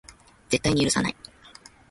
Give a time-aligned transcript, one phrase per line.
[0.49, 1.15] 絶対に許さない